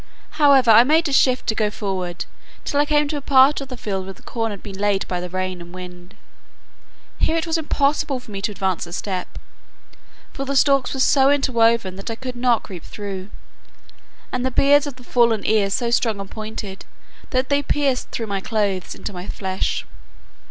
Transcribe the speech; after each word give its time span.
However, 0.41 0.71
I 0.71 0.83
made 0.83 1.07
a 1.09 1.13
shift 1.13 1.45
to 1.45 1.53
go 1.53 1.69
forward, 1.69 2.25
till 2.65 2.79
I 2.81 2.87
came 2.87 3.07
to 3.09 3.17
a 3.17 3.21
part 3.21 3.61
of 3.61 3.67
the 3.67 3.77
field 3.77 4.05
where 4.05 4.13
the 4.15 4.23
corn 4.23 4.49
had 4.49 4.63
been 4.63 4.79
laid 4.79 5.07
by 5.07 5.19
the 5.19 5.29
rain 5.29 5.61
and 5.61 5.75
wind. 5.75 6.15
Here 7.19 7.37
it 7.37 7.45
was 7.45 7.55
impossible 7.55 8.19
for 8.19 8.31
me 8.31 8.41
to 8.41 8.51
advance 8.51 8.87
a 8.87 8.93
step; 8.93 9.37
for 10.33 10.43
the 10.43 10.55
stalks 10.55 10.95
were 10.95 10.99
so 10.99 11.29
interwoven, 11.29 11.97
that 11.97 12.09
I 12.09 12.15
could 12.15 12.35
not 12.35 12.63
creep 12.63 12.83
through, 12.83 13.29
and 14.31 14.43
the 14.43 14.49
beards 14.49 14.87
of 14.87 14.95
the 14.95 15.03
fallen 15.03 15.45
ears 15.45 15.75
so 15.75 15.91
strong 15.91 16.19
and 16.19 16.31
pointed, 16.31 16.83
that 17.29 17.49
they 17.49 17.61
pierced 17.61 18.09
through 18.09 18.25
my 18.25 18.41
clothes 18.41 18.95
into 18.95 19.13
my 19.13 19.27
flesh. 19.27 19.85